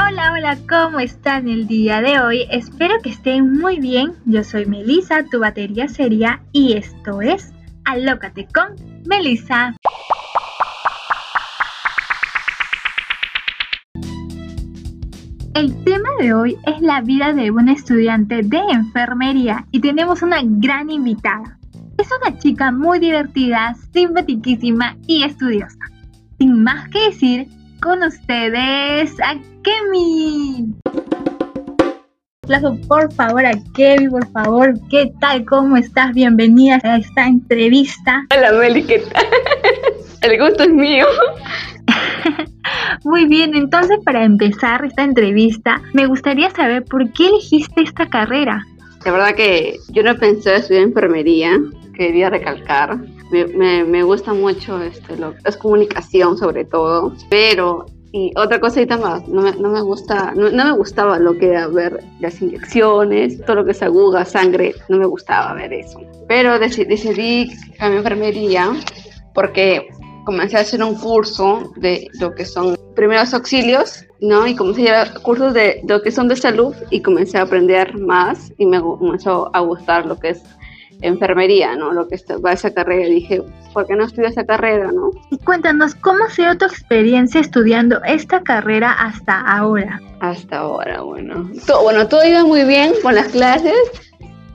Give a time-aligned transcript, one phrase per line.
[0.00, 2.46] Hola, hola, ¿cómo están el día de hoy?
[2.50, 4.12] Espero que estén muy bien.
[4.26, 7.52] Yo soy Melissa, tu batería seria, y esto es
[7.84, 8.76] Alócate con
[9.06, 9.74] Melissa.
[15.54, 20.38] El tema de hoy es la vida de una estudiante de enfermería y tenemos una
[20.42, 21.58] gran invitada.
[21.98, 25.78] Es una chica muy divertida, simpaticísima y estudiosa.
[26.38, 27.48] Sin más que decir,
[27.80, 30.74] con ustedes a Kemi.
[32.88, 34.74] por favor, a Kemi, por favor.
[34.90, 35.44] ¿Qué tal?
[35.44, 36.12] ¿Cómo estás?
[36.12, 38.24] Bienvenida a esta entrevista.
[38.36, 39.26] Hola, Meli, ¿qué tal?
[40.22, 41.06] El gusto es mío.
[43.04, 48.64] Muy bien, entonces para empezar esta entrevista, me gustaría saber por qué elegiste esta carrera.
[49.04, 51.52] La verdad que yo no pensé estudiar enfermería,
[51.94, 52.98] quería recalcar.
[53.30, 59.28] Me, me, gusta mucho este, lo, es comunicación sobre todo, pero y otra cosita más,
[59.28, 63.56] no me, no me gusta, no, me gustaba lo que era ver las inyecciones, todo
[63.56, 66.00] lo que es aguja, sangre, no me gustaba ver eso.
[66.26, 68.72] Pero decidí, cambiar enfermería
[69.34, 69.88] porque
[70.24, 74.46] comencé a hacer un curso de lo que son primeros auxilios, ¿no?
[74.46, 77.96] Y comencé a hacer cursos de lo que son de salud y comencé a aprender
[77.98, 80.42] más y me comenzó a gustar lo que es
[81.02, 81.92] enfermería, ¿no?
[81.92, 83.06] Lo que va a esa carrera.
[83.08, 85.10] Dije, ¿por qué no estudio esa carrera, no?
[85.30, 90.00] Y cuéntanos, ¿cómo ha sido tu experiencia estudiando esta carrera hasta ahora?
[90.20, 91.50] Hasta ahora, bueno.
[91.66, 93.76] Todo, bueno, todo iba muy bien con las clases,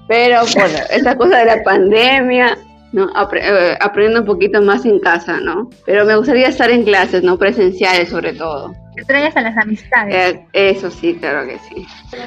[0.07, 2.57] pero bueno, esta cosa de la pandemia,
[2.93, 3.09] ¿no?
[3.33, 5.69] Eh, aprendiendo un poquito más en casa, ¿no?
[5.85, 7.37] Pero me gustaría estar en clases, ¿no?
[7.37, 8.73] Presenciales sobre todo.
[8.95, 10.15] Extrañas a las amistades.
[10.15, 11.85] Eh, eso sí, claro que sí.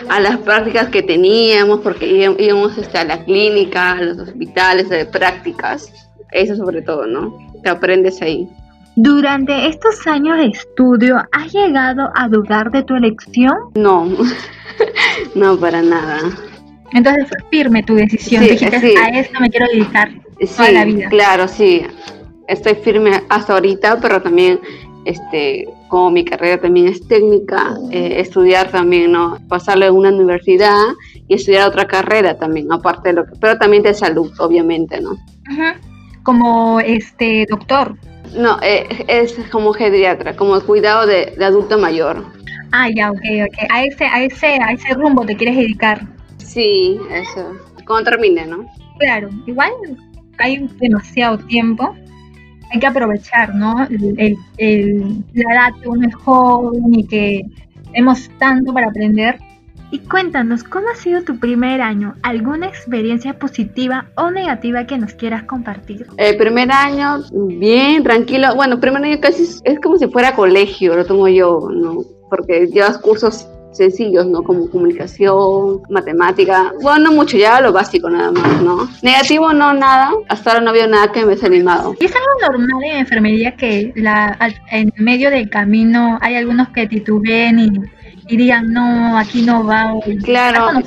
[0.09, 2.07] A las prácticas que teníamos, porque
[2.39, 6.11] íbamos este, a la clínica, a los hospitales de prácticas.
[6.33, 7.39] Eso sobre todo, ¿no?
[7.63, 8.49] Te aprendes ahí.
[8.97, 13.55] Durante estos años de estudio, ¿has llegado a dudar de tu elección?
[13.77, 14.09] No,
[15.37, 16.19] no para nada.
[16.93, 18.43] Entonces fue firme tu decisión.
[18.43, 20.11] Dijiste, a esto me quiero dedicar
[20.57, 21.09] toda la vida.
[21.09, 21.83] Claro, sí.
[22.49, 24.61] Estoy firme hasta ahorita, pero también
[25.07, 29.39] este, como mi carrera también es técnica, eh, estudiar también, ¿no?
[29.49, 30.83] Pasarle a una universidad
[31.29, 35.17] y estudiar otra carrera también, aparte de lo que, pero también de salud, obviamente, ¿no?
[36.25, 37.97] Como este doctor.
[38.37, 42.25] No, eh, es como geriatra, como cuidado de, adulto mayor.
[42.73, 43.71] Ah, ya, ok, ok.
[43.71, 46.05] A ese, a ese, a ese rumbo te quieres dedicar.
[46.39, 47.53] Sí, eso.
[47.87, 48.67] Cuando termine, ¿no?
[48.99, 49.71] Claro, igual
[50.45, 51.95] hay demasiado tiempo
[52.73, 53.87] hay que aprovechar, ¿no?
[53.89, 54.37] El,
[55.35, 57.43] la edad que uno es joven y que
[57.93, 59.39] tenemos tanto para aprender.
[59.93, 62.15] Y cuéntanos, ¿cómo ha sido tu primer año?
[62.25, 66.07] ¿Alguna experiencia positiva o negativa que nos quieras compartir?
[66.17, 68.57] El primer año, bien, tranquilo.
[68.57, 72.01] Bueno, primer año casi es como si fuera colegio, lo tomo yo, ¿no?
[72.29, 74.43] Porque llevas cursos sencillos, ¿no?
[74.43, 78.89] Como comunicación, matemática, bueno, no mucho, ya lo básico nada más, ¿no?
[79.03, 81.95] Negativo no, nada, hasta ahora no había nada que me haya animado.
[82.01, 84.39] ¿Y es algo normal en enfermería que la,
[84.71, 87.71] en medio del camino hay algunos que titubeen y
[88.29, 89.95] y digan, no, aquí no va.
[90.25, 90.81] Claro,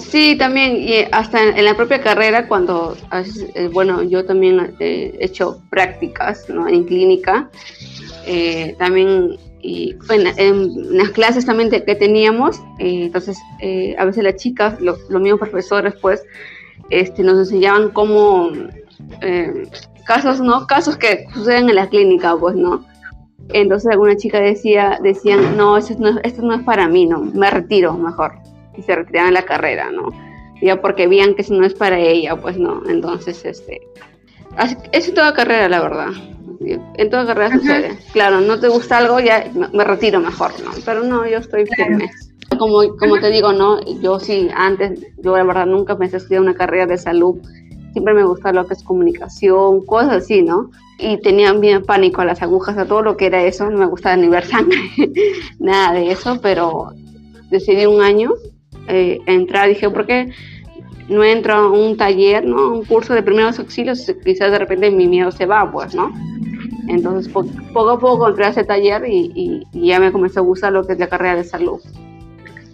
[0.00, 2.96] sí, también, y hasta en, la propia carrera, cuando,
[3.54, 6.68] eh, bueno, yo también he hecho prácticas ¿no?
[6.68, 7.48] en clínica,
[8.26, 14.24] eh, también y bueno, en las clases también que teníamos, eh, entonces eh, a veces
[14.24, 16.22] las chicas, los mismos profesores, pues,
[16.90, 18.50] este, nos enseñaban cómo,
[19.22, 19.68] eh,
[20.06, 20.66] casos, ¿no?
[20.66, 22.84] Casos que suceden en la clínica, pues, ¿no?
[23.52, 27.50] Entonces alguna chica decía, decían, no, esto no, esto no es para mí, no, me
[27.50, 28.34] retiro mejor.
[28.76, 30.08] Y se retiraban la carrera, ¿no?
[30.60, 32.82] Ya porque veían que eso no es para ella, pues, ¿no?
[32.88, 33.80] Entonces, este,
[34.92, 36.10] es toda carrera, la verdad
[36.72, 37.98] en toda carrera sucede.
[38.12, 40.70] Claro, no te gusta algo, ya me retiro mejor, ¿no?
[40.84, 42.10] Pero no, yo estoy firme.
[42.58, 43.80] Como, como te digo, ¿no?
[44.00, 47.36] Yo sí, antes, yo la verdad nunca pensé estudiar una carrera de salud.
[47.92, 50.70] Siempre me gusta lo que es comunicación, cosas así, ¿no?
[50.98, 53.68] Y tenía bien pánico a las agujas, a todo lo que era eso.
[53.70, 54.78] No me gustaba ni ver sangre,
[55.58, 56.92] nada de eso, pero
[57.50, 58.32] decidí un año
[58.88, 59.68] eh, entrar.
[59.68, 60.30] Dije, ¿por qué
[61.08, 62.72] no entro a un taller, ¿no?
[62.72, 66.12] Un curso de primeros auxilios, quizás de repente mi miedo se va, pues, ¿no?
[66.88, 70.86] Entonces, poco a poco entré a ese taller y, ya me comenzó a gustar lo
[70.86, 71.80] que es la carrera de salud.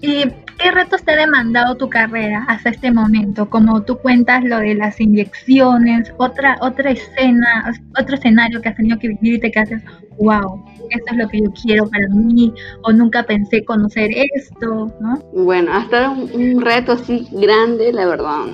[0.00, 0.24] ¿Y
[0.58, 3.48] qué retos te ha demandado tu carrera hasta este momento?
[3.48, 8.98] Como tú cuentas lo de las inyecciones, otra, otra escena, otro escenario que has tenido
[8.98, 9.70] que vivir y te quedas,
[10.18, 15.18] wow, esto es lo que yo quiero para mí, o nunca pensé conocer esto, ¿no?
[15.32, 18.44] Bueno, hasta un, un reto así grande, la verdad,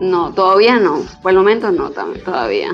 [0.00, 2.70] no, todavía no, por el momento no, todavía.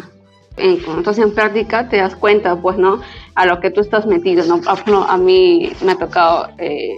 [0.62, 3.00] Estás en práctica te das cuenta, pues, ¿no?
[3.34, 4.60] A lo que tú estás metido, ¿no?
[4.66, 6.96] A, mí me ha tocado eh,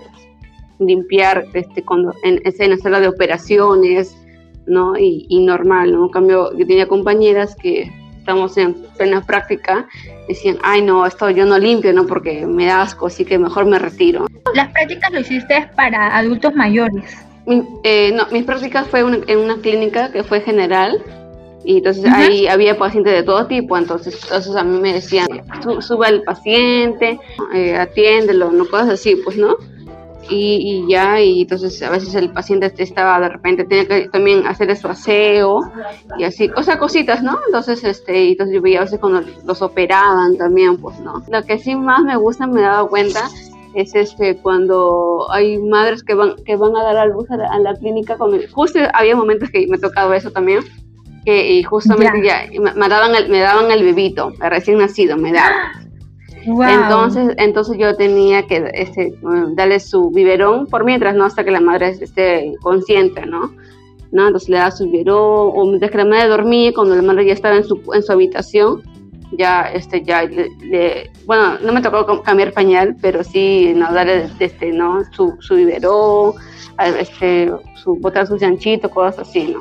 [0.78, 4.16] limpiar este, cuando, en, en la sala de operaciones,
[4.66, 4.96] ¿no?
[4.96, 6.04] Y, y, normal, ¿no?
[6.04, 9.86] En cambio, yo tenía compañeras que estamos en plena práctica,
[10.28, 12.06] decían, ay, no, esto yo no limpio, ¿no?
[12.06, 14.26] Porque me da asco, así que mejor me retiro.
[14.54, 17.04] ¿Las prácticas lo hiciste para adultos mayores?
[17.82, 21.02] Eh, no, mis prácticas fue en una clínica que fue general,
[21.64, 25.26] y entonces ahí había pacientes de todo tipo, entonces, entonces a mí me decían,
[25.80, 27.18] suba al paciente,
[27.54, 29.56] eh, atiéndelo, no cosas así, pues, ¿no?
[30.30, 34.74] Y, ya, y entonces a veces el paciente estaba de repente, tenía que también hacer
[34.74, 35.60] su aseo
[36.18, 37.38] y así, cosas, cositas, ¿no?
[37.46, 41.22] Entonces, este, y entonces yo veía a veces cuando los operaban también, pues, ¿no?
[41.28, 43.28] Lo que sí más me gusta, me he dado cuenta,
[43.74, 47.74] es este cuando hay madres que van que van a dar a luz a la,
[47.74, 50.60] clínica con justo había momentos que me tocaba eso también
[51.24, 55.84] que y justamente ya, me, daban el, me daban el bebito recién nacido me daban
[56.46, 59.14] entonces, entonces yo tenía que este,
[59.52, 61.24] darle su biberón por mientras, ¿no?
[61.24, 63.52] Hasta que la madre esté consciente, ¿no?
[64.12, 64.26] ¿no?
[64.26, 67.32] Entonces le da su biberón, o mientras que la madre dormía, cuando la madre ya
[67.32, 68.82] estaba en su, en su habitación,
[69.32, 73.92] ya, este, ya, le, bueno, no me tocó cambiar pañal, pero sí, ¿no?
[73.92, 75.02] Darle, este, ¿no?
[75.12, 76.34] Su, su biberón,
[76.98, 79.60] este, su, botar su chanchito, cosas así, ¿no?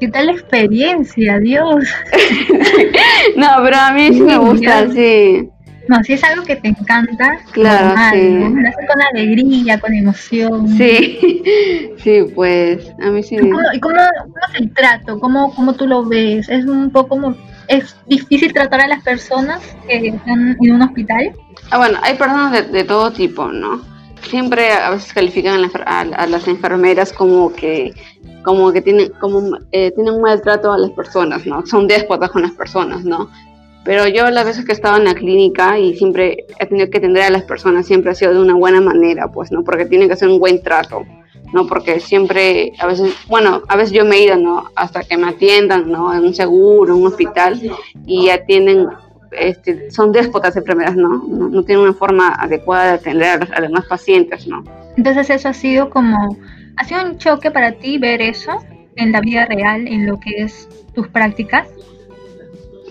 [0.00, 1.84] ¿Qué tal la experiencia, Dios?
[3.36, 5.48] no, pero a mí sí me gusta, sí.
[5.88, 8.38] No, si es algo que te encanta, claro, sí.
[8.40, 10.68] con alegría, con emoción.
[10.68, 11.42] Sí,
[11.98, 13.36] sí, pues a mí sí.
[13.36, 15.20] ¿Y cómo, cómo, es el trato?
[15.20, 16.48] ¿Cómo, ¿Cómo tú lo ves?
[16.48, 17.36] ¿Es un poco como,
[17.68, 21.32] es difícil tratar a las personas que están en un hospital?
[21.70, 23.82] Ah, bueno, hay personas de, de todo tipo, ¿no?
[24.22, 27.92] Siempre a veces califican a, las enfermeras como que
[28.44, 31.66] como que tienen como eh, tienen un maltrato a las personas, ¿no?
[31.66, 33.30] Son déspotas con las personas, ¿no?
[33.84, 36.98] Pero yo las veces que he estado en la clínica y siempre he tenido que
[36.98, 39.62] atender a las personas, siempre ha sido de una buena manera, pues, ¿no?
[39.62, 41.04] Porque tienen que hacer un buen trato,
[41.52, 41.66] ¿no?
[41.66, 44.70] Porque siempre, a veces, bueno, a veces yo me he ido, ¿no?
[44.74, 46.14] Hasta que me atiendan, ¿no?
[46.14, 47.60] En un seguro, en un hospital,
[48.06, 48.88] y atienden,
[49.32, 51.22] este, son déspotas enfermeras, ¿no?
[51.28, 51.48] ¿no?
[51.50, 54.64] No, tienen una forma adecuada de atender a los, a los demás pacientes, ¿no?
[54.96, 56.38] Entonces eso ha sido como,
[56.76, 58.64] ha sido un choque para ti ver eso
[58.96, 61.68] en la vida real, en lo que es tus prácticas.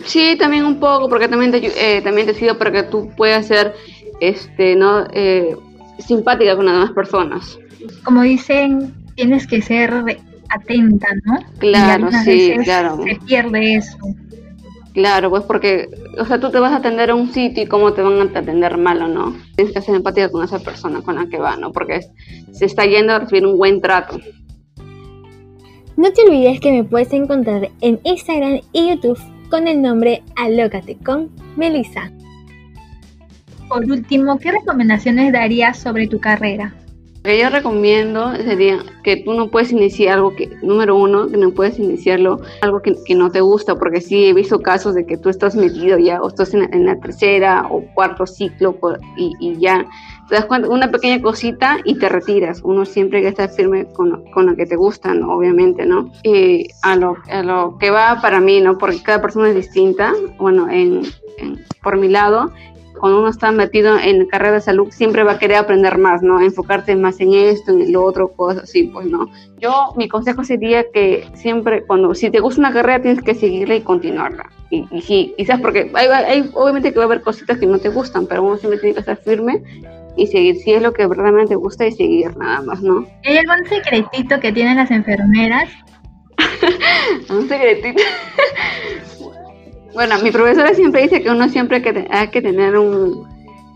[0.06, 3.48] Sí, también un poco, porque también te, eh, también te sirve para que tú puedas
[3.48, 3.74] ser
[4.20, 5.06] este, ¿no?
[5.14, 5.56] Eh,
[6.00, 7.58] simpática con las demás personas.
[8.04, 9.94] Como dicen, tienes que ser
[10.50, 11.40] atenta, ¿no?
[11.60, 13.04] Claro, sí, claro.
[13.04, 13.98] Se pierde eso.
[14.94, 17.94] Claro, pues porque, o sea, tú te vas a atender a un sitio y cómo
[17.94, 19.36] te van a atender mal o no.
[19.56, 21.72] Tienes que ser empática con esa persona con la que va, ¿no?
[21.72, 22.02] Porque
[22.52, 24.20] se está yendo a recibir un buen trato.
[25.98, 29.20] No te olvides que me puedes encontrar en Instagram y YouTube
[29.50, 32.12] con el nombre Alócate con Melissa.
[33.68, 36.76] Por último, ¿qué recomendaciones darías sobre tu carrera?
[37.24, 41.52] Que yo recomiendo sería que tú no puedes iniciar algo que, número uno, que no
[41.52, 45.30] puedes iniciarlo algo que, no te gusta, porque sí he visto casos de que tú
[45.30, 48.78] estás metido ya, o estás en, la tercera o cuarto ciclo
[49.16, 49.86] y, y, ya
[50.28, 52.62] te das cuenta, una pequeña cosita y te retiras.
[52.64, 56.12] Uno siempre que estar firme con, con lo que te gusta, obviamente, ¿no?
[56.24, 58.78] Y a lo, a lo que va para mí, ¿no?
[58.78, 61.04] Porque cada persona es distinta, bueno, en,
[61.82, 62.52] por mi lado,
[63.04, 66.40] cuando uno está metido en carrera de salud, siempre va a querer aprender más, ¿no?
[66.40, 69.30] Enfocarte más en esto, en lo otro, cosas así, pues, ¿no?
[69.58, 73.76] Yo, mi consejo sería que siempre, cuando, si te gusta una carrera, tienes que seguirla
[73.76, 74.50] y continuarla.
[74.70, 77.90] Y, y quizás porque hay, hay, obviamente que va a haber cositas que no te
[77.90, 79.62] gustan, pero uno siempre tiene que estar firme
[80.16, 83.06] y seguir si es lo que verdaderamente te gusta y seguir nada más, ¿no?
[83.26, 85.70] ¿Hay algún secretito que tienen las enfermeras?
[87.30, 88.02] un secretito.
[89.94, 91.78] Bueno, mi profesora siempre dice que uno siempre
[92.10, 93.28] hay que, tener un,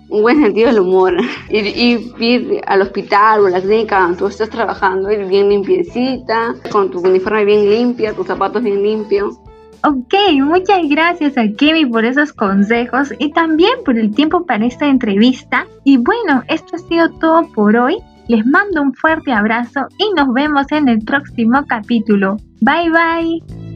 [0.09, 1.15] buen sentido del humor
[1.49, 6.55] y, ir al hospital o a la clínica donde tú estás trabajando, ir bien limpiecita,
[6.71, 9.37] con tu uniforme bien limpia, tus zapatos bien limpios.
[9.83, 14.87] Ok, muchas gracias a Kemi por esos consejos y también por el tiempo para esta
[14.87, 15.67] entrevista.
[15.83, 17.97] Y bueno, esto ha sido todo por hoy.
[18.27, 22.37] Les mando un fuerte abrazo y nos vemos en el próximo capítulo.
[22.59, 23.66] Bye bye.